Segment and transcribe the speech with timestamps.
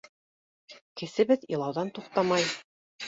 [1.01, 2.49] Кесебеҙ илауҙан туҡтамай: